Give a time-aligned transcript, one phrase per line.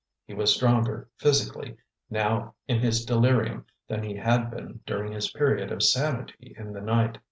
[0.25, 1.77] He was stronger, physically,
[2.09, 6.81] now in his delirium than he had been during his period of sanity in the
[6.81, 7.19] night.